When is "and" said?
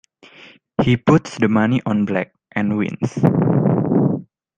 2.55-2.75